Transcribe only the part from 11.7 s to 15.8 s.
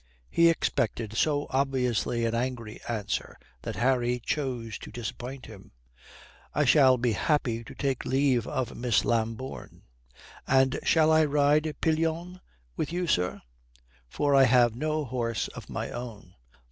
pillion with you, sir? For I have no horse of